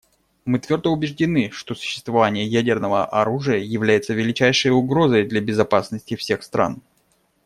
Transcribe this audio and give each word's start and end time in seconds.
Мы 0.45 0.57
твердо 0.57 0.91
убеждены, 0.91 1.51
что 1.51 1.75
существование 1.75 2.43
ядерного 2.43 3.05
оружия 3.05 3.59
является 3.59 4.15
величайшей 4.15 4.71
угрозой 4.71 5.27
для 5.27 5.41
безопасности 5.41 6.15
всех 6.15 6.41
стран. 6.41 6.81